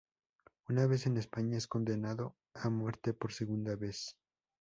Una 0.67 0.87
vez 0.87 1.05
en 1.05 1.17
España 1.17 1.57
es 1.57 1.67
condenado 1.67 2.35
a 2.55 2.71
muerte 2.71 3.13
por 3.13 3.33
segunda 3.33 3.75
vez. 3.75 4.17